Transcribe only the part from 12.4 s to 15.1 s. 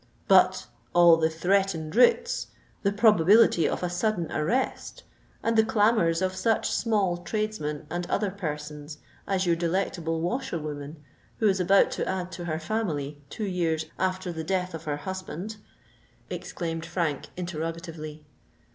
her family two years after the death of her